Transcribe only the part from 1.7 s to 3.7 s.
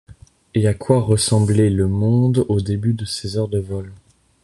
monde au début de ses heures de